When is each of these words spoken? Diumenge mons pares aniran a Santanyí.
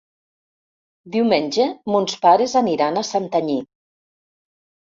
Diumenge 1.15 1.67
mons 1.97 2.17
pares 2.25 2.57
aniran 2.63 2.99
a 3.03 3.07
Santanyí. 3.13 3.63